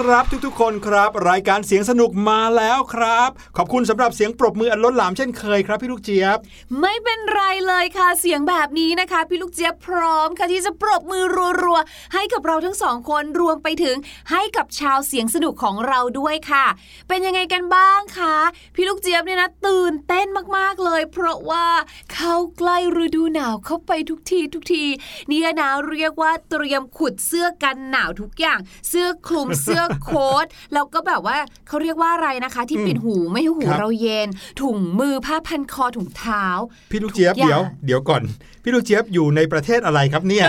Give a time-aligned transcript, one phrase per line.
[0.00, 6.38] ครับทุกๆ คนครับ รายการเสียงสนุกมาแล้วครับ ขอบคุณสำหรับเสียงปรบมืออันล้นหลามเช่นเคยครับพี่ลูกเจี๊ยบ
[6.80, 11.24] ไม่เป็นไรเลยค่ะเสียงแบบนี้นะคะ พี่ลูกเจี๊ยบพร้อมค่ะที่จะปรบมือ
[11.64, 13.96] รัวๆให้กับเราทั้งสองคนรวมไปถึง
[14.30, 16.66] ให้กับชาวเสียงสนุกของเราด้วยค่ะ
[17.08, 18.36] เป็นยังไงกันบ้างคะ
[18.74, 20.26] พี่ลูกเจี๊ยบเนี่ยนะตื่นเต้น
[20.56, 21.66] มากๆเลย เพราะว่า
[22.12, 24.84] เข้าใกล้ฤดูหนาวเข้าไปทุกทีทุกที
[25.30, 28.58] นี่นะเรียกว่าเตรียมขุดเสื้อกันหนาวทุกอย่าง
[28.88, 31.36] เสื้อคลุมเสื้อโค้ทแล้วก็แบบว่า
[31.68, 34.28] เขาเรียกว่าอะไรนะคะ ที่ปิดหูไม่ให้หูครับเราเย็น
[34.60, 36.44] ถุงมือผ้าพันคอถุงเท้า
[36.90, 38.22] พี่ลูกเจี๊ยบทุกอย่างเดี๋ยว เดี๋ยวก่อน
[38.62, 40.46] พี่ลูกเจี๊ยบอยู่ในประเทศอะไรครับเนี่ย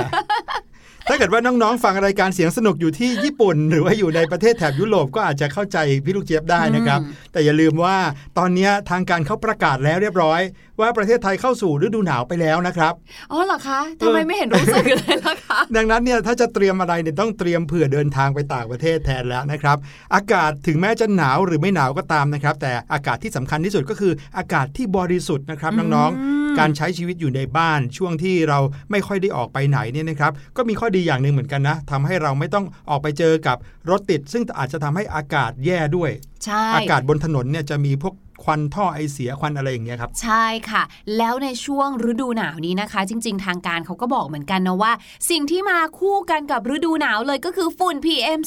[1.08, 7.00] ถ้าเกิดว่าน้องๆ ฟังรายการเสียงสนุกอยู่ที่ญี่ปุ่น หรือว่าอยู่ในประเทศแถบยุโรปก็อาจจะเข้าใจพี่ลูกเจี๊ยบได้นะครับ
[7.32, 7.98] แต่อย่าลืมว่า
[8.38, 10.42] ตอนนี้ทางการเขาประกาศแล้วเรียบร้อย
[10.80, 12.94] ว่าประเทศไทยเข้าสู่ฤดูหนาวไปแล้วนะครับ
[13.32, 19.78] อ๋อเหรอคะทำไมไม่เห็นรู้สึกเลยล่ะคะดังนั้นเนี่ยถ้าจะเตรียมอะไรเนี่ยต้องเตรียมเผื่อเดินทางไปต่างประเทศแทนแล้วนะครับ
[20.16, 28.60] อากาศถึงแม้จะหนาวหรือไม่หนาวก็ตามนะครับ แต่อากาศที่สำคัญที่สุดก็คืออากาศที่บริสุทธิ์นะครับน้องๆ การใช้ชีวิตอยู่ในบ้านช่วงที่เรา
[28.92, 33.58] ไม่ค่อยได้ออกไปไหนเนี่ยนะครับก็มีข้อดีอย่างหนึ่งเหมือนกันนะทำให้เราไม่ต้องออกไปเจอกับ
[33.90, 36.12] รถติด ซึ่งอาจจะทำให้อากาศแย่ด้วย
[36.46, 40.84] ใช่อากาศบนถนนเนี่ยจะมีพวก ควันท่อไอเสียควันอะไรอย่างเงี้ยครับ ใช่ค่ะ
[41.18, 44.92] แล้วในช่วงฤดูหนาวนี้นะคะ จริง ๆ ทางการเขาก็บอกเหมือนกันนะว่า
[45.30, 48.40] สิ่งที่มาคู่กันกับฤดูหนาวเลยก็คือฝุ่น PM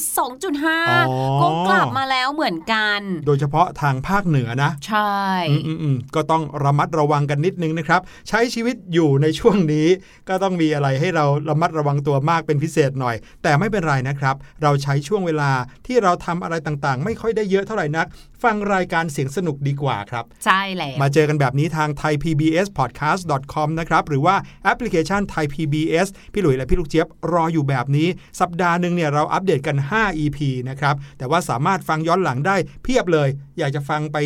[0.67, 5.19] 2.5 ก็กลับมาแล้วเหมือนกัน โดยเฉพาะทางภาคเหนือนะ ใช่
[5.49, 9.87] อืมอืมอืมก็ต้องระมัดระวังกันนิดนึงนะครับ ใช้ชีวิตอยู่ในช่วงนี้
[10.29, 15.51] ก็ต้องมีอะไรให้เราระมัดระวังตัวมากเป็นพิเศษหน่อย แต่ไม่เป็นไรนะครับ เราใช้ช่วงเวลา
[15.85, 18.07] ที่เราทำอะไรต่างๆ ไม่ค่อยได้เยอะเท่าไหร่นัก
[18.45, 28.07] ฟังรายการเสียงสนุกดีกว่าครับ ใช่แล้วมาเจอกันแบบนี้ทาง thaipbspodcast.com นะครับ หรือว่าแอปพลิเคชัน Thai PBS พี่หลุยและพี่ลูกเจี๊ยบรออยู่แบบนี้
[28.39, 30.37] สัปดาห์หนึ่งเนี่ยเราอัปเดตกัน 5 EP
[30.69, 34.17] นะครับ แต่ว่าสามารถฟังย้อนหลังได้เพียบเลย อยากจะฟังไป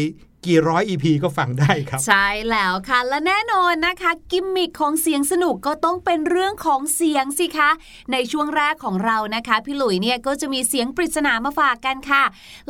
[0.45, 7.69] กี่ร้อย EP ก็ฟังได้ครับ ใช่แล้วค่ะ และแน่นอนนะคะ กิมมิคของเสียงสนุกก็ต้องเป็นเรื่องของเสียงสิคะ
[8.11, 12.23] ในช่วงแรกของเรานะคะ พี่หลุยเนี่ยก็จะมีเสียงปริศนามาฝากกันค่ะ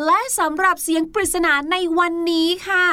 [0.05, 2.85] และสำหรับเสียงปริศนาในวันนี้ค่ะ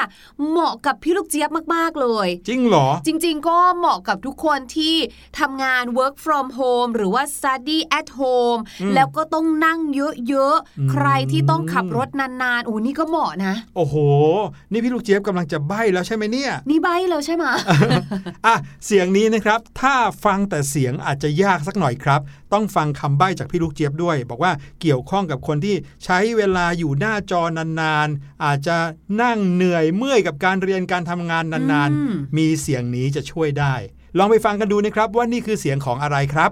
[0.48, 4.96] เหมาะกับพี่ลูกเจี๊ยบมาก ๆ เลย จริงเหรอ จริง ๆ ก็เหมาะกับทุกคนที่
[5.38, 8.60] ทำงาน work from home หรือว่า study at home
[8.94, 9.78] แล้วก็ต้องนั่ง
[10.28, 13.96] เยอะๆใครที่ต้องขับรถนานๆโอ้นี่ก็เหมาะนะ โอ้โห
[14.72, 17.44] นี่พี่ลูกเจี๊ยบกำลังจะใบ้แล้วใช่ไหมเนี่ย นี่ใบแล้วใช่ไหม
[18.46, 18.54] อะ
[18.86, 22.20] เสียงนี้นะครับ ถ้าฟังแต่เสียงอาจจะยากสักหน่อยครับ
[22.52, 28.76] ต้องฟังคำใบ้จากพี่ลูกเจี๊ยบด้วย บอกว่าเกี่ยวข้องกับคนที่ใช้เวลาอยู่หน้าจอนานๆ อาจจะ
[29.22, 33.74] นั่งเหนื่อยเมื่อยกับการเรียนการทำงานนานอืมๆมีเสียงนี้จะช่วยได้
[34.18, 36.50] ลองไปฟังกันดูนะครับว่านี่คือเสียงของอะไรครับ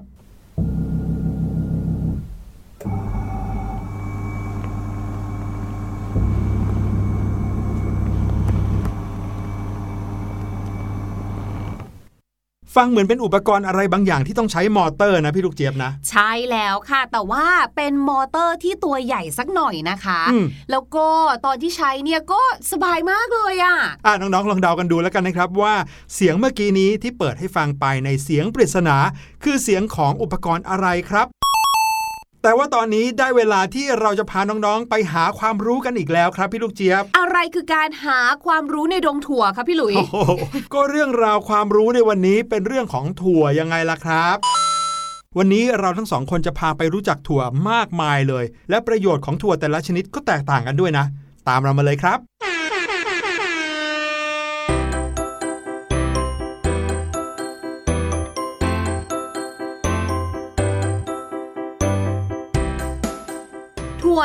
[12.76, 21.08] ฟังเหมือนเป็นอุปกรณ์อะไรบางอย่างที่ต้องใช้มอเตอร์นะพี่ลูกเจี๊ยบนะ ใช่แล้วค่ะ แต่ว่าเป็นมอเตอร์ที่ตัวใหญ่สักหน่อยนะคะอืมแล้วก็
[21.46, 22.40] ตอนที่ใช้เนี่ยก็
[22.72, 23.76] สบายมากเลยอะ่ะ
[24.06, 25.74] อะน้องๆลองเดากันดูแล้วกันนะครับว่า
[26.14, 28.96] เสียงเมื่อกี้นี้ที่เปิดให้ฟังไปในเสียงปริศนา
[29.44, 31.26] คือเสียงของอุปกรณ์อะไรครับ
[32.46, 40.16] แต่ว่าตอนนี้ได้เวลาที่เราจะพาน้องๆ ไปหาความรู้กันอีกแล้วครับพี่ลูกเจี๊ยบ อะไรคือการหาความรู้ในดงถั่วคะพี่หลุยโอ้โห
[40.74, 44.36] ก็เรื่องราวความรู้ในวันนี้เป็นเรื่องของถั่วยังไงล่ะครับ
[45.38, 51.04] วันนี้เราทั้งสองคนจะพาไปรู้จักถั่วมากมายเลย และประโยชน์ของถั่วแต่ละชนิดก็แตกต่างกันด้วยนะ
[51.48, 52.18] ตามเรามาเลยครับ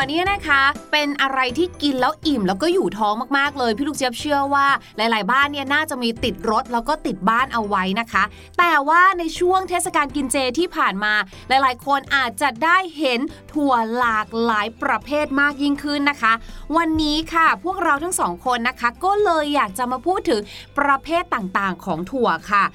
[0.07, 8.23] เนี่ยนะคะเป็นอะไรที่กินแล้วอิ่มแล้วก็อยู่ท้องมากๆเลย พี่ลูกเจี๊ยบเชื่อว่าหลาย ๆ บ้านเนี่ยน่าจะมีติดรถแล้วก็ติดบ้านเอาไว้นะคะ
[8.59, 11.13] แต่ว่าในช่วงเทศกาลกินเจที่ผ่านมา
[11.49, 13.19] หลาย ๆ คนอาจจะได้เห็น
[13.53, 16.33] ถั่วหลากหลายประเภทมากยิ่งขึ้นนะคะ
[16.77, 20.41] วันนี้ค่ะพวกเราทั้งสองคนนะคะ ก็เลยอยากจะมาพูดถึง
[20.79, 22.65] ประเภทต่างๆ ของถั่วค่ะ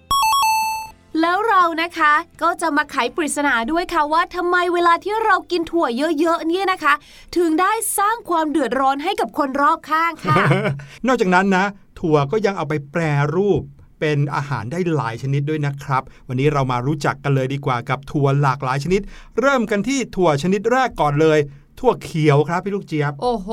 [1.20, 5.86] แล้วเรานะคะก็จะมาไขปริศนาด้วยค่ะว่าทำไมเวลาที่เรากินถั่ว
[6.20, 6.94] เยอะๆเนี่ยนะคะ
[7.36, 10.36] ถึงได้สร้างความเดือดร้อนให้กับคนรอบข้างค่ะ
[11.06, 11.64] นอกจากนั้นนะ
[12.00, 13.02] ถั่วก็ยังเอาไปแปร
[13.34, 13.62] รูป
[14.00, 19.00] เป็นอาหารได้หลายชนิดด้วยนะครับ วันนี้เรามารู้จักกันเลยดีกว่ากับถั่วหลากหลายชนิด
[19.40, 21.38] เริ่มกันที่ถั่วชนิดแรกก่อนเลย
[21.80, 23.48] ถั่วเขียวครับพี่ลูกเจี๊ยบ โอ้โห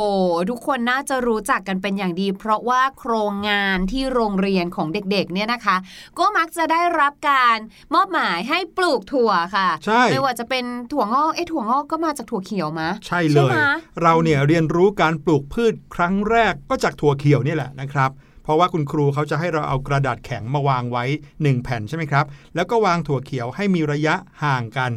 [0.49, 5.77] ทุกคนน่าจะรู้จักกันเป็นอย่างดี เพราะว่าโครงงานที่โรงเรียนของเด็กๆเนี่ยนะคะ
[6.19, 7.57] ก็มักจะได้รับการ
[7.93, 13.57] มอบหมายให้ปลูกถั่วค่ะใช่ไม่ว่าจะเป็นถั่วงอกเอ๊ะถั่วงอกก็มาจากถั่วเขียวมะใช่เลยไหม
[14.01, 18.11] เราเนี่ยเรียนรู้การปลูกพืชครั้งแรกก็จากถั่วเขียวนี่แหละนะครับ
[18.43, 21.03] เพราะว่าคุณครูเขาจะให้เราเอากระดาษแข็งมาวางไว้
[21.35, 22.25] 1 แผ่นใช่ไหมครับ
[22.55, 24.91] แล้วก็วางถั่วเขียวให้มีระยะห่างกัน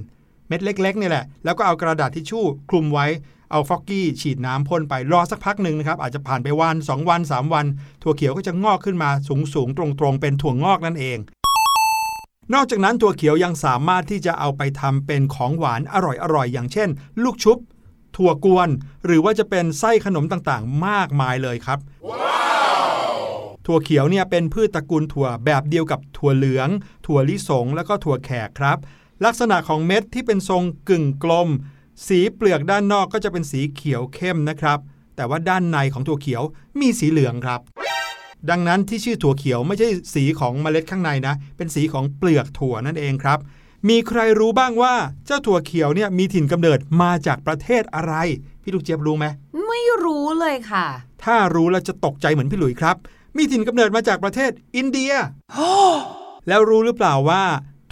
[0.48, 3.06] เม็ดเล็กๆนี่แหละ แล้วก็เอากระดาษทิชชู่คลุมไว้
[3.50, 7.66] เอาฟอกกี้ฉีดน้ำพ่นไปรอสักพักหนึ่งนะครับ อาจจะผ่านไปวัน 2 วัน 3 วัน
[8.02, 9.10] ถั่วเขียวก็จะงอกขึ้นมา
[9.54, 11.18] สูงๆ ตรงๆ เป็นถั่วงอกนั่นเอง
[12.54, 15.96] นอกจากนั้นถั่วเขียวยังสามารถที่จะเอาไปทำเป็นของหวานอ
[16.34, 16.88] ร่อยๆ อย่างเช่น
[17.22, 17.58] ลูกชุบ
[18.16, 18.68] ถั่วกวน
[19.04, 21.78] หรือว่าจะเป็นไส้ขนมต่างๆ มากมายเลยครับ
[23.66, 26.68] ถั่วเขียวเนี่ยเป็นพืชตระกูลถั่วแบบเดียวกับถั่วเหลือง
[27.06, 28.78] ถั่วลิสง แล้วก็ถั่วแขกครับ
[29.25, 31.49] ลักษณะของเม็ดที่เป็นทรงกึ่งกลม
[32.06, 34.78] สีเปลือกด้านนอกก็จะเป็นสีเขียวเข้มนะครับ
[35.16, 36.42] แต่ว่าด้านในของถั่วเขียว
[36.80, 37.61] มีสีเหลืองครับ
[38.50, 43.38] ดังนั้นที่ชื่อถั่วเขียวไม่ใช่สีของเมล็ดข้างในนะ เป็นสีของเปลือกถั่วนั่นเองครับ
[43.88, 44.94] มีใครรู้บ้างว่า
[45.26, 48.14] เจ้าถั่วเขียวเนี่ยมีถิ่นกำเนิดมาจากประเทศอะไร
[48.62, 49.26] พี่ลูกเจี๊ยบรู้ไหม
[49.66, 50.87] ไม่รู้เลยค่ะ
[51.25, 52.97] ถ้ารู้แล้วจะตกใจเหมือนพี่หลุยครับ
[53.37, 55.12] มีถิ่นกำเนิดมาจากประเทศอินเดีย
[56.49, 57.42] แล้วรู้หรือเปล่าว่า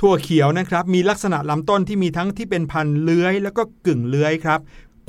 [0.05, 4.61] ถั่วเขียวนะครับมีลักษณะลำต้นที่มีทั้งที่เป็นพันเลื้อย แล้วก็กึ่งเลื้อยครับ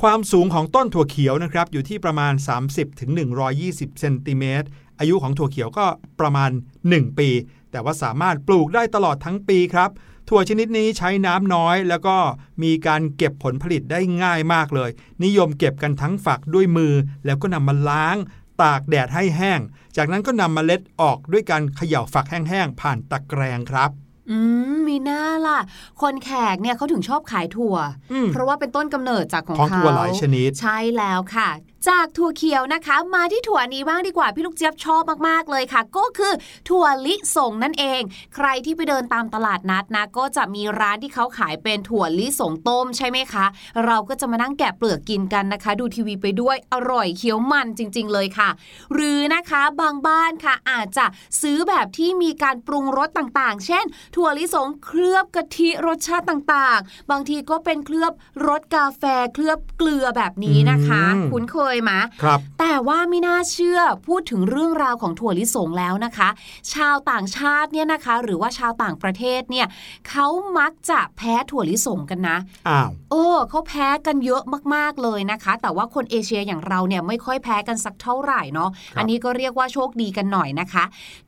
[0.02, 3.12] ความสูงของต้นถั่วเขียวนะครับอยู่ที่ประมาณ 30-120ถึง
[3.56, 4.68] 120เซนติเมตร
[5.00, 5.86] อายุของถั่วเขียวก็
[6.20, 6.52] ประมาณ
[6.84, 7.30] 1 ปี
[7.72, 9.90] แต่ว่าสามารถปลูกได้ตลอดทั้งปีครับ
[10.30, 12.18] ถั่วชนิดนี้ใช้น้ำน้อย แล้วก็
[12.64, 14.90] มีการเก็บผลผลิตได้ง่ายมากเลย
[15.24, 16.94] นิยมเก็บกันทั้งฝักด้วยมือ
[17.26, 18.18] แล้วก็นำมาล้าง
[18.62, 19.60] ตากแดดให้แห้ง
[19.98, 23.92] จากนั้นก็นำมเมล็ดออกด้วยการเขย่าฝักแห้งๆผ่านตะแกรงครับ
[24.30, 24.38] อื
[24.74, 25.60] มมีหน้าล่ะ
[26.02, 27.76] คนแขกเนี่ยเขาถึงชอบขายถั่ว
[28.12, 31.50] อืมเพราะว่าเป็นต้นกำเนิดจากของของเขาถั่วหลายชนิด ใช่แล้วค่ะ
[31.88, 36.34] จากถั่วเขียวนะคะ มาที่ถั่วนี้บ้างดีกว่าพี่ลูกเจี๊ยบชอบมากๆเลยค่ะ ก็คือ
[36.70, 38.02] ถั่วลิสงนั่นเอง
[38.36, 43.46] ใครที่ไปเดินตามตลาดนัดนะก็จะมีร้านที่เขาขายเป็นถั่วลิสงต้มใช่ไหมคะ
[43.86, 48.50] เราก็จะมานั่งแกะเปลือกกินกันนะคะ ดูทีวีไปด้วยอร่อยเคี้ยวมันจริง ๆ เลยค่ะ
[48.94, 51.06] หรือนะคะบางบ้านค่ะอาจจะ
[51.42, 53.86] ซื้อแบบที่มีการปรุงรสต่างๆ เช่น
[54.16, 58.12] ถั่วลิสงเคลือบกะทิรสชาติต่างๆ บางทีก็เป็นเคลือบ
[58.48, 61.92] รสกาแฟเคลือบเกลือแบบนี้นะคะอืมคุ้นเคยไหม
[62.24, 66.30] ครับ แต่ว่าไม่น่าเชื่อพูดถึงเรื่องราวของถั่วลิสงแล้วนะคะ
[66.74, 69.68] ชาวต่างชาติเนี่ยนะคะ หรือว่าชาวต่างประเทศเนี่ย
[70.10, 70.28] เขา
[70.58, 72.38] มักจะแพ้ถั่วลิสงกันนะ
[72.70, 74.42] อ้าวโอ้เขาแพ้กันเยอะ
[74.76, 80.84] มากๆเลยนะคะ แต่ว่าคนเอเชียอย่างเราเนี่ยไม่ค่อยแพ้กันสักเท่าไหร่เนาะครับอันนี้ก็เรียกว่าโชคดีกันหน่อยนะคะ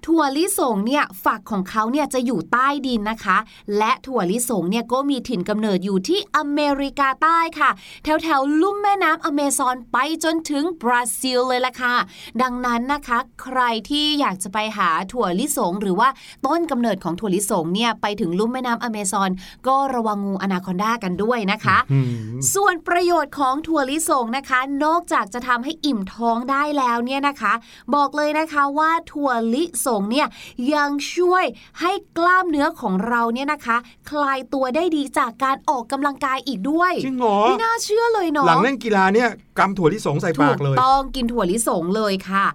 [0.05, 3.37] ถั่วลิสงเนี่ยฝักของเขาเนี่ยจะอยู่ใต้ดินนะคะ
[3.77, 7.69] และถั่วลิสงเนี่ยก็มีถิ่นกำเนิดอยู่ที่อเมริกาใต้ค่ะ
[8.03, 11.95] แถวแถวๆลุ่มแม่น้ำอเมซอนไปจนถึงบราซิลเลยล่ะค่ะ
[12.41, 16.09] ดังนั้นนะคะ ใครที่อยากจะไปหาถั่วลิสง หรือว่า
[16.45, 19.29] ต้นกำเนิดของถั่วลิสงเนี่ยไปถึงลุ่มแม่น้ำอเมซอน
[19.67, 27.53] ก็ระวังงูอนาคอนดากันด้วยนะคะอืมส่วนประโยชน์ของถั่วลิสงนะคะ นอกจากจะทำให้อิ่มท้องได้แล้วเนี่ยนะคะ
[27.95, 30.27] บอกเลยนะคะว่าถั่วลิสงเนี่ย
[30.73, 31.45] ยังช่วย
[31.81, 33.77] ให้กล้ามเนื้อของเราเนี่ยนะคะ
[34.09, 42.45] คลายตัวได้ดีจากการออกกำลังกายอีกด้วยจริงเหรอไม่น่าเชื่อเลยเนาะหลังเล่นกีฬาเนี่ยกำถั่วที่สงใส่ถูปากกเลยต้องกินถั่วลิสงเลยค่ะ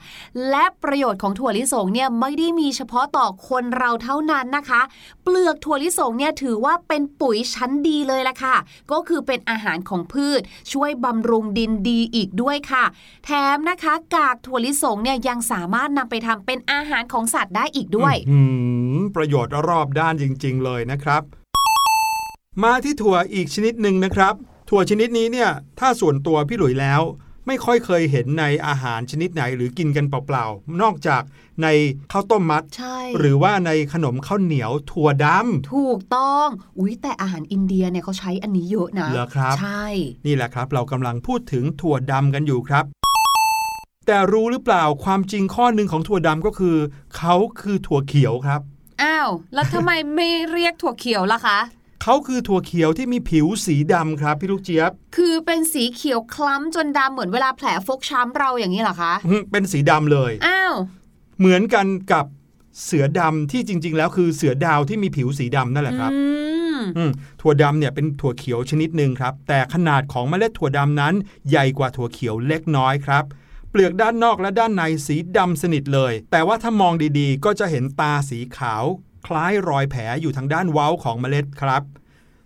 [0.50, 4.80] และประโยชน์ของถั่วลิสงเนี่ยไม่ได้มีเฉพาะต่อคนเราเท่านั้นนะคะ
[5.22, 8.56] เปลือกถั่วลิสงเนี่ยถือว่าเป็นปุ๋ยชั้นดีเลยละค่ะ
[8.92, 10.40] ก็คือเป็นอาหารของพืช
[10.72, 12.84] ช่วยบำรุงดินดีอีกด้วยค่ะ
[13.24, 18.38] แถมนะคะกากถั่วลิสงเนี่ยยังสามารถนำไปทำเป็นอาหารของสัตว์ได้อีกด้วยอื
[18.98, 21.22] มประโยชน์รอบด้านจริง ๆ เลยนะครับ
[22.62, 24.34] มาที่ถั่วอีกชนิดหนึ่งนะครับ
[24.68, 27.02] ถั่วชนิดนี้เนี่ยถ้าส่วนตัวพี่หลุยแล้ว
[27.52, 31.23] ไม่ค่อยเคยเห็นในอาหารชนิดไหนหรือกินกันเปล่าๆ นอกจาก
[31.62, 31.69] ใน
[32.12, 39.87] ข้าวต้มมัดใช่หรือว่าในขนมข้าวเหนียวถั่วดำถูกต้อง อุ๊ยแต่อาหารอินเดียเนี่ยเขาใช้อันนี้เยอะนะเหรอครับ ใช่
[40.26, 42.85] นี่แหละครับ เรากำลังพูดถึงถั่วดำกันอยู่ครับ
[44.07, 46.76] แต่รู้หรือเปล่าความจริงข้อหนึ่งของถั่วดำก็คือ
[47.16, 48.61] เขาคือถั่วเขียวครับ
[49.02, 51.59] อ้าว แล้วทำไมไม่เรียกถั่วเขียวล่ะคะ
[52.02, 60.75] เขาคือถั่วเขียวที่มีผิวสีดำครับพี่ลูกเจี๊ยบ คือเป็นสีเขียวคล้ำจนดำเหมือนเวลาแผลฟกช้ำเราอย่างนี้เหรอคะอืมเป็นสีดำเลยอ้าว
[61.38, 62.26] เหมือนกันกับ
[62.85, 66.21] เสือดำที่จริง ๆ แล้วคือเสือดาวที่มีผิวสีดำนั่นแหละครับอื
[66.76, 71.14] มอืมถั่วดำเนี่ยเป็นถั่วเขียวชนิดหนึ่งครับ แต่ขนาดของเมล็ดถั่วดำนั้น
[71.49, 73.25] ใหญ่กว่าถั่วเขียวเล็กน้อยครับ
[73.71, 78.85] เปลือกด้านนอกและด้านในสีดำสนิทเลย แต่ว่าถ้ามองดีๆ ก็จะเห็นตาสีขาว
[79.26, 81.82] คล้ายรอยแผลอยู่ทางด้านเว้าของเมล็ดครับ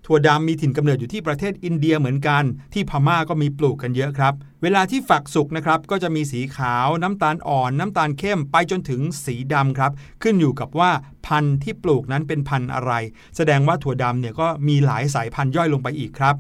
[0.07, 10.91] ถั่วดำมีถิ่นกำเนิดอยู่ที่ประเทศอินเดียเหมือนกัน ที่พม่าก็มีปลูกกันเยอะครับ เวลาที่ฝักสุกนะครับก็จะมีสีขาวน้ำตาลอ่อน น้ำตาลเข้มไปจนถึงสีดำครับ ขึ้นอยู่กับว่า
[11.27, 12.93] พันธุ์ที่ปลูกนั้นเป็นพันธุ์อะไร
[13.37, 16.37] แสดงว่าถั่วดำเนี่ยก็มีหลายสายพันธุ์ย่อยลงไปอีกครับ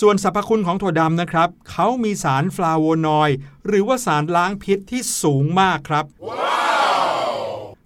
[0.00, 6.04] ส่วนสรรพคุณของถั่วดำนะครับเขามีสารฟลาโวนอยด์หรือว่าสารล้างพิษที่สูงมากครับ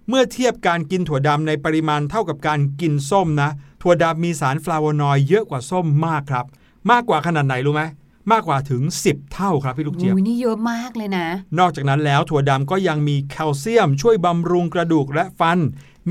[0.09, 3.49] เมื่อเทียบการกินถั่วดำในปริมาณเท่ากับการกินส้มนะ
[3.81, 6.45] ถั่วดำมีสารฟลาโวนอยด์เยอะกว่าส้มมากครับ
[6.91, 7.83] มากกว่าขนาดไหนรู้ไหม
[8.31, 11.27] มากกว่าถึง 10 เท่าครับพี่ลูกเจี๊ยบอุ้ยนี่เยอะมากเลยนะ
[11.59, 15.59] นอกจากนั้นแล้วถั่วดำก็ยังมีแคลเซียม ช่วยบำรุงกระดูกและฟัน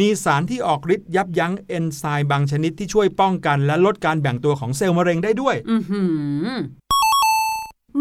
[0.00, 6.02] มีสารที่ออกฤทธิ์ยับยั้งเอนไซม์บางชนิดที่ช่วยป้องกัน และลดการแบ่งตัวของเซลล์มะเร็งได้ด้วยอือหื
[6.46, 6.48] อ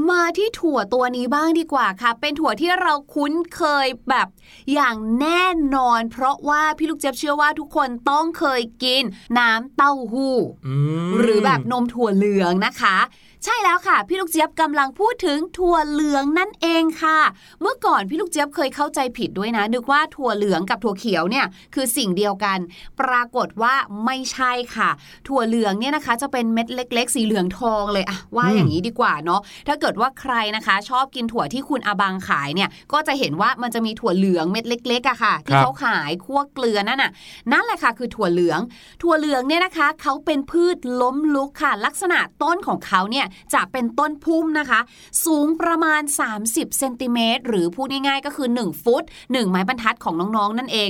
[0.09, 4.27] มาที่ถั่วตัวนี้บ้างดีกว่าค่ะ เป็นถั่วที่เราคุ้นเคยแบบ
[4.73, 5.43] อย่างแน่
[5.75, 9.03] นอน เพราะว่าพี่ลูกเจี๊ยบเชื่อว่าทุกคนต้องเคยกิน
[9.39, 10.35] น้ำเต้าหู้
[10.67, 10.75] อื
[11.07, 12.97] มหรือแบบนมถั่วเหลืองนะคะ
[13.45, 17.19] ใช่แล้วค่ะ พี่ลูกเจี๊ยบกำลังพูดถึงถั่วเหลืองนั่นเองค่ะ
[17.61, 21.45] เมื่อก่อนพี่ลูกเจี๊ยบเคยเข้าใจผิดด้วยนะ นึกว่าถั่วเหลืองกับถั่วเขียวเนี่ย
[21.75, 22.57] คือสิ่งเดียวกัน
[23.01, 23.73] ปรากฏว่า
[24.05, 24.89] ไม่ใช่ค่ะ
[25.27, 37.11] ถั่วเหลืองเนี่ยนะคะ จะเป็นเม็ดเล็ก ๆ สีเหลืองทองเลยอะว่าอย่างนี้ดีกว่าเนาะถ้าเกิดว่าใครนะคะ ชอบกินถั่วที่คุณอาบังขายเนี่ยก็จะเห็นว่ามันจะมีถั่วเหลืองเม็ดเล็กๆอะค่ะ ที่เขาขายคั่วเกลือนั่นน่ะ
[37.51, 38.59] นั่นแหละค่ะคือถั่วเหลือง
[39.01, 44.79] ถั่วเหลืองเนี่ยนะคะเขาเป็นพืชล้มลุกค่ะ ลักษณะต้นของเขาเนี่ยจะเป็นต้นพุ่มนะคะ
[45.25, 46.01] สูงประมาณ
[46.39, 50.89] 30เซนติเมตรหรือพูดง่ายๆก็คือ 1 ฟุต 1 ไม้บรรทัดของน้องๆ นั่นเอง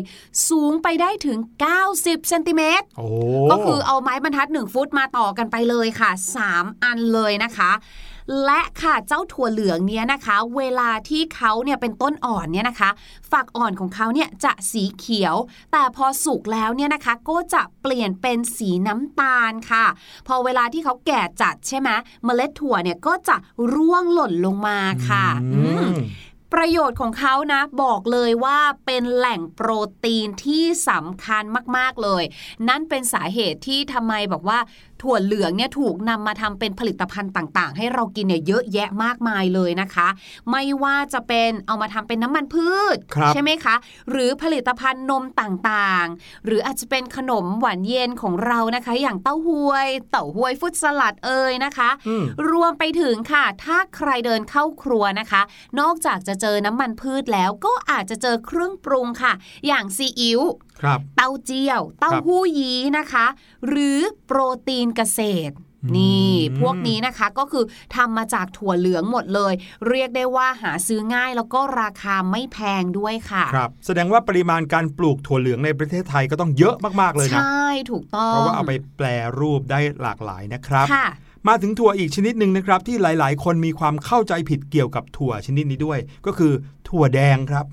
[0.50, 1.39] สูงไปได้ถึง
[1.83, 3.07] 90เซนติเมตรโอ้
[3.51, 6.12] ก็คือเอาไม้บรรทัด 1 ฟุตมาต่อกันไปเลยค่ะ
[6.48, 7.71] 3 อันเลยนะคะ
[8.46, 12.90] และค่ะเจ้าถั่วเหลืองเนี้ยนะคะ เวลาที่เขาเนี่ยเป็นต้นอ่อนเนี่ยนะคะ
[13.32, 15.36] ฝักอ่อนของเขาเนี่ยจะสีเขียว
[15.72, 19.86] แต่พอสุกแล้วเนี่ยนะคะ ก็จะเปลี่ยนเป็นสีน้ำตาลค่ะ
[20.28, 21.90] พอเวลาที่เขาแก่จัดใช่ไหม
[22.26, 23.36] เมล็ดถั่วเนี่ยก็จะ
[23.74, 25.90] ร่วงหล่นลงมาค่ะอือืมม
[26.56, 29.70] ประโยชน์ของเขานะบอกเลยว่าเป็นแหล่งโปร
[30.04, 31.44] ตีนที่สำคัญ
[31.78, 32.24] มาก ๆ เลย
[32.70, 34.60] นั่นเป็นสาเหตุที่ทำไมบอกว่า
[35.01, 40.08] ถั่วเหลืองเนี่ยถูกนำมาทำเป็นผลิตภัณฑ์ต่างๆ ให้เรากินเนี่ยเยอะแยะมากมายเลยนะคะ
[40.51, 43.75] ไม่ว่าจะเป็นเอามาทำเป็นน้ำมันพืชครับใช่ไหมคะ
[44.12, 55.41] หรือผลิตภัณฑ์นมต่างๆ หรืออาจจะเป็นขนมหวานเย็นของเรานะคะ อย่างเต้าหวย เต้าหวยฟุตสลัดเอ่ยนะคะอืมรวมไปถึงค่ะ ถ้าใครเดินเข้าครัวนะคะ
[55.80, 59.34] นอกจากจะเจอน้ำมันพืชแล้วก็อาจจะเจอเครื่องปรุงค่ะ
[59.67, 60.70] อย่างซีอิ๊วครับ
[61.17, 63.26] เต้าเจี้ยว เต้าหู้ยี้นะคะ
[63.67, 65.56] หรือโปรตีนเกษตร
[65.98, 67.65] นี่อืมพวกนี้นะคะก็คือ
[67.96, 69.54] ทำมาจากถั่วเหลืองหมดเลย
[69.89, 79.08] เรียกได้ว่าหาซื้อง่ายแล้วก็ราคาไม่แพงด้วยค่ะครับแสดงว่าปริมาณการปลูกถั่วเหลืองในประเทศไทยก็ต้องเยอะมากๆเลยใชนะ่ถูกต้องเพราะว่าเอาไปแปล
[79.39, 81.08] รูปได้หลากหลายนะครับค่ะ
[81.48, 86.52] มาถึงถั่วอีกชนิดหนึ่งนะครับ ที่หลาย ๆ คนมีความเข้าใจผิดเกี่ยวกับถั่วชนิดนี้ด้วย ก็คือ
[86.89, 87.65] ถั่วแดงครับ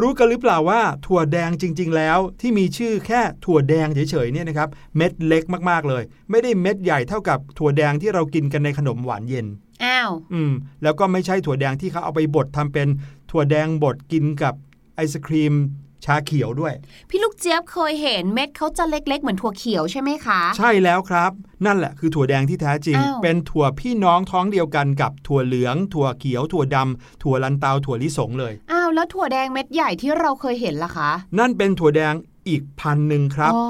[0.00, 9.46] รู้กันหรือเปล่าว่าถั่วแดงจริง ๆ แล้ว ที่มีชื่อแค่ถั่วแดงเฉยๆเนี่ยนะครับเม็ดเล็กมากๆเลย ไม่ได้เม็ดใหญ่เท่ากับถั่วแดงที่เรากินกันในขนมหวานเย็น
[9.84, 10.52] อ้าวอืม
[10.82, 12.88] แล้วก็ไม่ใช่ถั่วแดงที่เขาเอาไปบดทำเป็น
[13.30, 14.54] ถั่วแดงบดกินกับ
[14.94, 15.54] ไอศครีม
[16.04, 16.74] ชาเขียวด้วย
[17.10, 21.32] พี่ลูกเจี๊ยบเคยเห็นเม็ดเขาจะเล็ก ๆ เหมือนถั่วเขียวใช่ไหมคะ ใช่แล้วครับ
[21.66, 32.14] นั่นแหละคือถั่วแดงที่แท้จริงอ้าวเป็นถั่วพี่น้องท้องเดียวกันกับถั่วเหลือง ถั่วเขียว ถั่วดำถั่วลันเตาถั่วลิสงเลยอ้าวแล้วถั่วแดงเม็ดใหญ่ที่เราเคยเห็นล่ะคะ นั่นเป็นถั่วแดง
[32.48, 33.64] อีกพันหนึ่งครับอ๋อ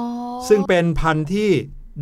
[0.49, 1.51] ซึ่งเป็นพันธุ์ที่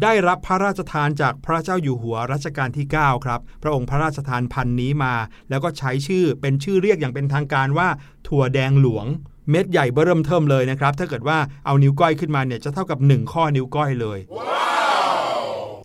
[0.03, 5.13] ได้รับพระราชทานจากพระเจ้าอยู่หัวรัชกาลที่ 9 ครับ พระองค์พระราชทานพันธุ์นี้มา
[5.49, 7.87] แล้วก็ใช้ชื่อเป็นชื่อเรียกอย่างเป็นทางการว่า
[8.27, 9.05] ถั่วแดงหลวง
[9.51, 14.19] เม็ดใหญ่เบ้อเริ่มเทิมเลยนะครับ ถ้าเกิดว่าเอานิ้วก้อยขึ้นมาเนี่ยจะเท่ากับ 1 ข้อนิ้วก้อยเลย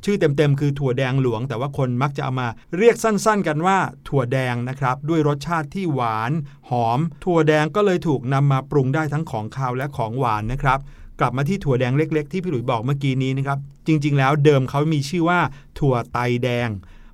[0.05, 6.33] ชื่อเต็มๆ คือถั่วแดงหลวง แต่ว่าคนมักจะเอามาเรียกสั้นๆ กันว่าถั่วแดงนะครับ ด้วยรสชาติที่หวาน
[6.71, 10.79] หอม ถั่วแดงก็เลยถูกนำมาปรุงได้ทั้งของคาวและของหวานนะครับ
[11.21, 15.41] กลับมาที่ถั่วแดงเล็ก ๆ ที่พี่หลุยบอกเมื่อกี้นี้นะครับ จริง ๆ แล้วเดิมเขามีชื่อว่า
[15.79, 16.69] ถั่วไตแดง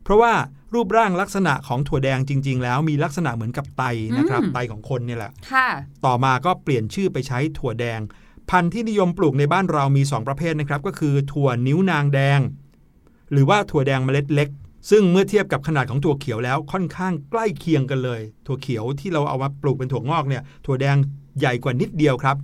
[0.05, 0.33] เพราะว่า
[0.75, 3.83] รูปร่างลักษณะของถั่วแดงจริง ๆ แล้วมีลักษณะเหมือนกับไต
[4.19, 5.69] นะครับไตของคนเนี่ยแหละค่ะ
[6.05, 8.01] ต่อมาก็เปลี่ยนชื่อไปใช้ถั่วแดง
[8.51, 12.41] พันธุ์ที่นิยมปลูกในบ้านเรามี 2 ประเภทนะครับ ก็คือถั่วนิ้วนางแดง
[13.33, 14.49] หรือว่าถั่วแดงเมล็ดเล็ก
[14.91, 20.97] ซึ่งเมื่อเทียบกับขนาดของถั่วเขียวแล้วค่อนข้างใกล้เคียงกันเลย ถั่วเขียวที่เราเอามาปลูกเป็นถั่วงอกเนี่ยถั่วแดง
[21.39, 22.37] ใหญ่กว่านิดเดียวครับ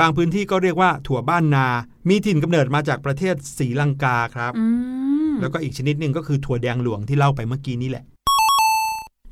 [0.00, 1.66] บางพื้นที่ก็เรียกว่าถั่วบ้านนา
[2.08, 4.66] มีถิ่นกำเนิดมาจากประเทศศรีลังกาครับอื
[5.09, 5.09] ม
[5.40, 8.04] แล้วก็อีกชนิดหนึ่งก็คือถั่วแดงหลวงที่เล่าไปเมื่อกี้นี่แหละ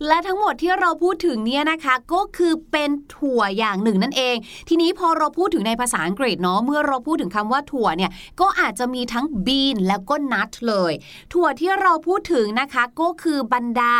[0.06, 4.36] และทั้งหมดที่เราพูดถึงเนี่ยนะคะก็คือเป็นถั่วอย่างหนึ่งนั่นเอง
[4.68, 10.92] ทีนี้พอเราพูดถึงในภาษาอังกฤษเนาะเมื่อเราพูดถึงคำว่าถั่วเนี่ยก็อาจจะมีทั้งบีนแล้วก็นัทเลย
[11.32, 13.92] ถั่วที่เราพูดถึงนะคะก็คือบรรดา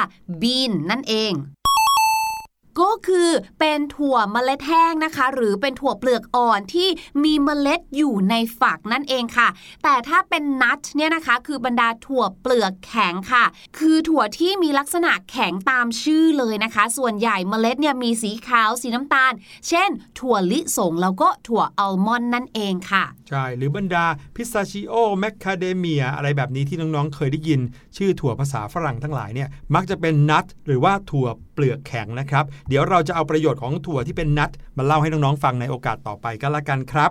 [0.43, 1.33] บีนนั่นเอง
[2.81, 6.89] ก็คือเป็นถั่วเมล็ดแห้งนะคะ หรือเป็นถั่วเปลือกอ่อนที่
[7.25, 9.49] มีเมล็ดอยู่ในฝักนั่นเองค่ะ
[9.83, 13.45] แต่ถ้าเป็นนัทเนี่ยนะคะ คือบรรดาถั่วเปลือกแข็งค่ะ
[13.79, 19.33] คือถั่วที่มีลักษณะแข็งตามชื่อเลยนะคะ ส่วนใหญ่เมล็ดเนี่ยมีสีขาวสีน้ำตาล
[19.69, 24.05] เช่น ถั่วลิสงแล้วก็ถั่วอัลมอนด์นั่นเองค่ะ ใช่ หรือบรรดา
[24.37, 27.61] พิสตาชิโอแมคคาเดเมียอะไรแบบนี้ที่น้องๆเคยได้ยิน
[27.97, 37.11] ชื่อถั่วภาษาฝรั่งทั้งหลายเนี่ยมักจะเป็น nut หรือว่าถั่วเปลือกแข็งนะครับเดี๋ยวเราจะเอาประโยชน์ของถั่วที่เป็น nut มาเล่าให้น้องๆฟังในโอกาสต่อไปกันละกันครับ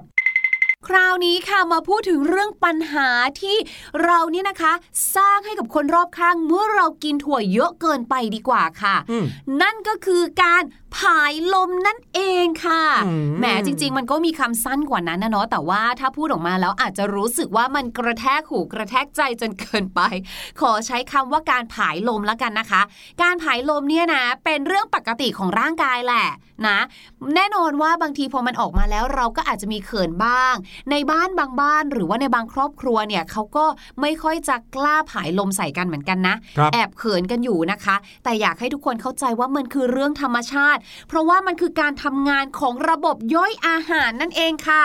[0.88, 3.10] คราวนี้ค่ะมาพูดถึงเรื่องปัญหา
[3.42, 3.58] ที่
[4.04, 4.74] เรานี่นะคะ
[5.16, 8.96] สร้างให้กับคนรอบข้างเมื่อเรากินถั่วเยอะเกินไปดีกว่าค่ะ
[9.62, 10.64] นั่นก็คือการ
[10.96, 12.84] ผายลมนั่นเองค่ะ
[13.40, 20.02] แหมจริง ๆ มันก็มีคำสั้นกว่านั้นนะเนาะแต่ว่าถ้าพูดออกมาแล้วอาจจะรู้สึกว่ามันกระแทกหูกระแทกใจจนเกินไป
[20.60, 22.82] ขอใช้คำว่าการผายลมแล้วกันนะคะ
[23.22, 26.28] การผายลมเนี่ยนะ เป็นเรื่องปกติของร่างกายแหละ
[26.68, 26.80] นะ
[27.36, 30.54] แน่นอนว่าบางทีพอมันออกมาแล้วเราก็อาจจะมีเขินบ้าง
[30.92, 33.66] ในบ้านบางบ้านหรือว่าในบางครอบครัวเนี่ยเขาก็
[34.02, 36.36] ไม่ค่อยจะกล้าผายลมใส่กันเหมือนกันนะ
[36.74, 40.77] แอบเขินกันอยู่นะคะ แต่อยากให้ทุกคนเข้าใจว่ามันคือเรื่องธรรมชาติ
[41.08, 44.84] เพราะว่ามันคือการทำงานของระบบย่อยอาหารนั่นเองค่ะ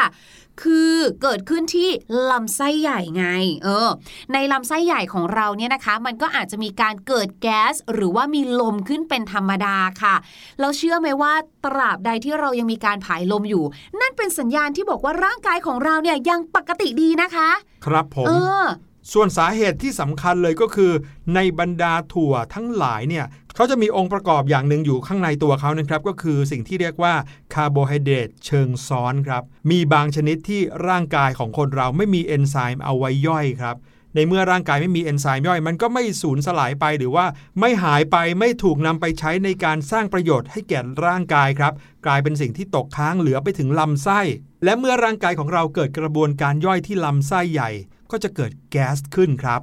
[0.62, 1.88] คือเกิดขึ้นที่
[2.30, 3.24] ลำไส้ใหญ่ไง
[3.64, 3.88] เออ
[4.32, 10.14] ในลำไส้ใหญ่ของเราเนี่ยนะคะ มันก็อาจจะมีการเกิดแก๊ส หรือว่ามีลมขึ้นเป็นธรรมดาค่ะ
[10.60, 11.32] เราเชื่อไหมว่า
[11.64, 13.64] ตราบใดที่เรายังมีการผายลมอยู่
[14.00, 17.50] นั่นเป็นสัญญาณที่บอกว่าร่างกายของเราเนี่ยยังปกติดีนะคะ
[17.86, 18.64] ครับผม เออ
[19.12, 20.92] ส่วนสาเหตุที่สำคัญเลยก็คือ
[21.34, 27.14] ในบรรดาถั่วทั้งหลายเนี่ยเขาจะมีองค์ประกอบอย่างหนึ่งอยู่ข้างในตัวเขานะครับ ก็คือสิ่งที่เรียกว่า
[27.54, 33.76] คาร์โบไฮเดรตเชิงซ้อนครับ มีบางชนิดที่ร่างกายของคนเราไม่มีเอนไซม์เอาไว้ย่อยครับ
[34.14, 37.26] ในเมื่อร่างกายไม่มีเอนไซม์ย่อย มันก็ไม่สูญสลายไปหรือว่า
[37.60, 41.72] ไม่หายไปไม่ถูกนำไปใช้ในการสร้างประโยชน์ให้แก่ร่างกายครับ
[42.06, 44.20] กลายเป็นสิ่งที่ตกค้างเหลือไปถึงลำไส้
[44.64, 47.70] และเมื่อร่างกายของเราเกิดกระบวนการย่อยที่ลำไส้ใหญ่
[48.10, 49.60] ก็จะเกิดแก๊สขึ้นครับ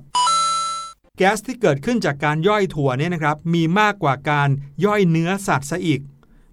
[1.18, 4.50] แก๊สที่เกิดขึ้นจากการย่อยถั่วเนี่ยนะครับมีมากกว่าการ
[4.86, 6.02] ย่อยเนื้อสัตว์ซะอีก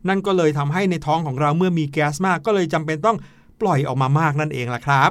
[0.09, 3.19] นั่นก็เลยทำให้ในท้องของเราเมื่อมีแก๊สมากก็เลยจำเป็นต้อง
[3.61, 5.11] ปล่อยออกมามากนั่นเองล่ะครับ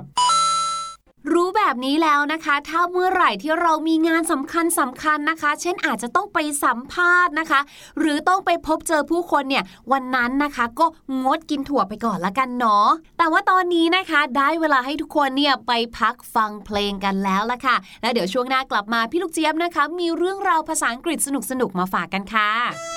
[1.31, 7.59] รู้แบบนี้แล้วนะคะ ถ้าเมื่อไหร่ที่เรามีงานสำคัญสำคัญนะคะ เช่นอาจจะต้องไปสัมภาษณ์นะคะ
[7.99, 10.85] หรือต้องไปพบเจอผู้คนเนี่ยวันนั้นนะคะก็
[11.23, 21.29] งดกินถั่วไปก่อนละกันเนาะแต่ว่าตอนนี้นะคะได้เวลาให้ทุกคนเนี่ยไปพักฟังเพลงกันแล้วละค่ะ แล้วเดี๋ยวช่วงหน้ากลับมาพี่ลูกเจี๊ยบนะคะ มีเรื่องราวภาษาอังกฤษส
[21.61, 22.94] นุกๆมาฝากกันค่ะ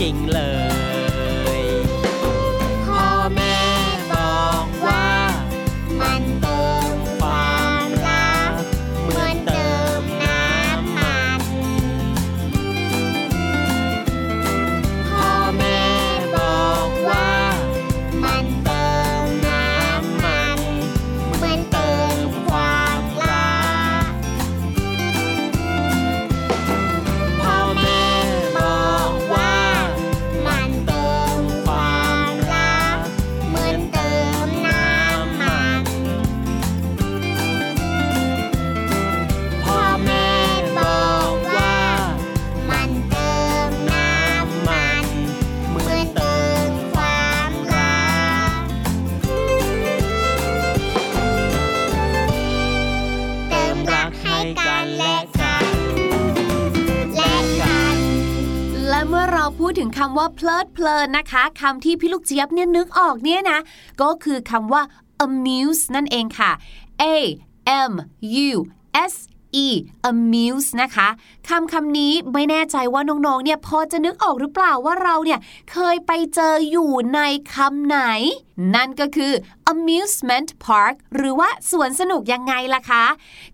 [0.00, 0.63] จริงเลย
[59.78, 63.58] ถึงคำว่าเพลิดเพลินนะคะคำที่พี่ลูกเจี๊ยบเนี่ยนึกออกเนี่ยนะ
[64.00, 64.82] ก็คือคำว่า
[65.24, 66.50] amuse นั่นเองค่ะ
[67.02, 67.04] a
[67.90, 67.92] m
[68.48, 68.56] u
[69.12, 69.14] s
[69.64, 69.66] e
[70.10, 71.08] amuse นะคะ
[71.48, 75.40] คำคำนี้ไม่แน่ใจว่าน้องๆเนี่ยพอจะนึกออกหรือเปล่าว่าเราเนี่ย
[75.72, 77.20] เคยไปเจออยู่ใน
[77.54, 78.00] คำไหน
[78.74, 79.32] นั่นก็คือ
[79.72, 83.04] amusement park หรือว่าสวนสนุกยังไงล่ะคะ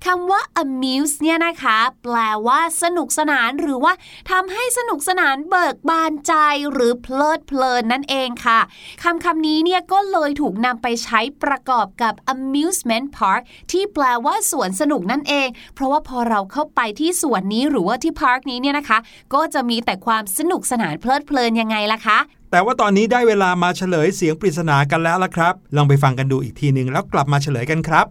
[0.06, 3.92] คำว่า amuse เนี่ยนะคะ แปลว่าสนุกสนานหรือว่า
[4.30, 6.34] ทำให้สนุกสนานเบิกบานใจ
[6.72, 8.60] หรือเพลิดเพลินนั่นเองค่ะ
[9.02, 18.98] คำคำนี้เนี่ยก็เลยถูกนำไปใช้ประกอบกับ amusement park ที่แปลว่าสวนสนุกนั่นเอง เพราะว่าพอเราเข้าไปที่สวนนี้หรือว่าที่พาร์คนี้เนี่ยนะคะ
[19.34, 22.18] ก็จะมีแต่ความสนุกสนานเพลิดเพลินยังไงล่ะคะ
[22.50, 28.06] แต่ว่าตอนนี้ได้เวลามาเฉลยเสียงปริศนากันแล้วละครับ ลองไปฟังกันดูอีกทีหนึ่งแล้วกลับมาเฉลยกันครับ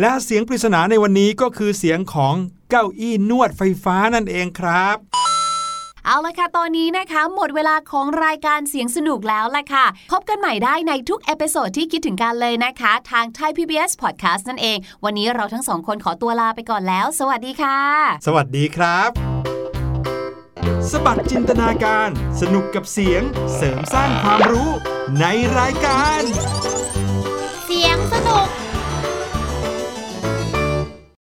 [0.00, 2.34] และเสียงปริศนาในวันนี้ก็คือเสียงของ
[2.70, 4.96] เก้าอี้นวดไฟฟ้านั่นเองครับ
[6.10, 17.80] เอาละค่ะ ตอนนี้นะคะ หมดเวลาของรายการเสียงสนุกแล้วละค่ะ พบกันใหม่ได้ในทุก episode ที่คิดถึงกันเลยนะคะ ทาง Thai PBS Podcast นั่นเอง วันนี้เราทั้งสองคนขอตัวลาไปก่อนแล้ว สวัสดีค่ะ
[18.26, 19.10] สวัสดีครับ
[20.90, 22.08] สะบัดจินตนาการ
[22.40, 23.22] สนุกกับเสียง
[23.56, 24.70] เสริมสร้างความรู้
[25.20, 25.24] ใน
[25.58, 26.22] รายการ